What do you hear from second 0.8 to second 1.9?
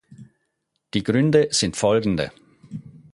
Die Gründe sind